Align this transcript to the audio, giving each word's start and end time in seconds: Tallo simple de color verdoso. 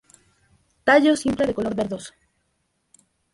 Tallo 0.87 1.15
simple 1.15 1.45
de 1.45 1.53
color 1.53 1.75
verdoso. 1.75 2.11